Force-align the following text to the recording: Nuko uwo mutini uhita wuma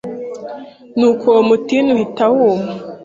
Nuko 0.97 1.23
uwo 1.31 1.41
mutini 1.49 1.89
uhita 1.95 2.25
wuma 2.33 2.71